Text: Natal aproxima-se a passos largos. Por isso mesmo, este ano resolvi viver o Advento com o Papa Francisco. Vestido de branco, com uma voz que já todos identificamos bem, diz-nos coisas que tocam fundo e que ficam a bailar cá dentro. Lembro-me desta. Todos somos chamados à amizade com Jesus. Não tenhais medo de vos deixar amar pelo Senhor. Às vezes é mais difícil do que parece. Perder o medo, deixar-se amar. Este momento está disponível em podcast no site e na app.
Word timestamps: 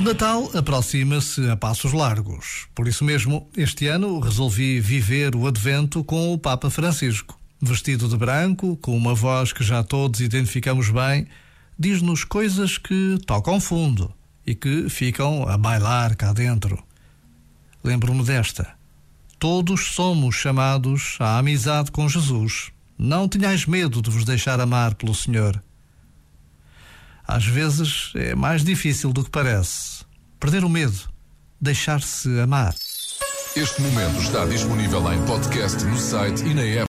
Natal 0.00 0.50
aproxima-se 0.54 1.48
a 1.48 1.56
passos 1.56 1.92
largos. 1.92 2.66
Por 2.74 2.88
isso 2.88 3.04
mesmo, 3.04 3.48
este 3.56 3.86
ano 3.86 4.20
resolvi 4.20 4.80
viver 4.80 5.36
o 5.36 5.46
Advento 5.46 6.02
com 6.02 6.32
o 6.32 6.38
Papa 6.38 6.70
Francisco. 6.70 7.38
Vestido 7.60 8.08
de 8.08 8.16
branco, 8.16 8.76
com 8.78 8.96
uma 8.96 9.14
voz 9.14 9.52
que 9.52 9.62
já 9.62 9.82
todos 9.82 10.20
identificamos 10.20 10.90
bem, 10.90 11.26
diz-nos 11.78 12.24
coisas 12.24 12.78
que 12.78 13.16
tocam 13.26 13.60
fundo 13.60 14.12
e 14.46 14.54
que 14.54 14.88
ficam 14.88 15.48
a 15.48 15.56
bailar 15.56 16.16
cá 16.16 16.32
dentro. 16.32 16.82
Lembro-me 17.82 18.24
desta. 18.24 18.74
Todos 19.38 19.94
somos 19.94 20.36
chamados 20.36 21.16
à 21.20 21.38
amizade 21.38 21.90
com 21.90 22.08
Jesus. 22.08 22.70
Não 22.98 23.26
tenhais 23.28 23.66
medo 23.66 24.00
de 24.00 24.10
vos 24.10 24.24
deixar 24.24 24.60
amar 24.60 24.94
pelo 24.94 25.14
Senhor. 25.14 25.62
Às 27.34 27.46
vezes 27.46 28.12
é 28.14 28.34
mais 28.34 28.62
difícil 28.62 29.10
do 29.10 29.24
que 29.24 29.30
parece. 29.30 30.04
Perder 30.38 30.64
o 30.64 30.68
medo, 30.68 30.98
deixar-se 31.58 32.28
amar. 32.38 32.74
Este 33.56 33.80
momento 33.80 34.20
está 34.20 34.44
disponível 34.44 35.10
em 35.10 35.24
podcast 35.24 35.82
no 35.82 35.96
site 35.96 36.42
e 36.44 36.52
na 36.52 36.60
app. 36.62 36.80